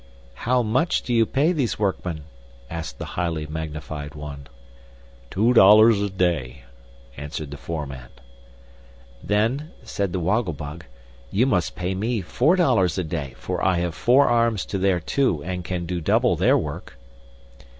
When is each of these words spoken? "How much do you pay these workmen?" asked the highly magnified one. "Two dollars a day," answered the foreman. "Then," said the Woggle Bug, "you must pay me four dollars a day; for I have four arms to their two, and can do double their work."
"How 0.33 0.63
much 0.63 1.03
do 1.03 1.13
you 1.13 1.27
pay 1.27 1.51
these 1.51 1.77
workmen?" 1.77 2.21
asked 2.71 2.97
the 2.97 3.05
highly 3.05 3.45
magnified 3.45 4.15
one. 4.15 4.47
"Two 5.29 5.53
dollars 5.53 6.01
a 6.01 6.09
day," 6.09 6.63
answered 7.17 7.51
the 7.51 7.57
foreman. 7.57 8.09
"Then," 9.23 9.69
said 9.83 10.11
the 10.11 10.19
Woggle 10.19 10.53
Bug, 10.53 10.85
"you 11.29 11.45
must 11.45 11.75
pay 11.75 11.93
me 11.93 12.19
four 12.21 12.55
dollars 12.55 12.97
a 12.97 13.03
day; 13.03 13.35
for 13.37 13.63
I 13.63 13.75
have 13.75 13.93
four 13.93 14.27
arms 14.27 14.65
to 14.73 14.79
their 14.79 14.99
two, 14.99 15.43
and 15.43 15.63
can 15.63 15.85
do 15.85 16.01
double 16.01 16.35
their 16.35 16.57
work." 16.57 16.97